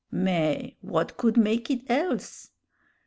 [0.09, 2.49] "Mais, what could make it else?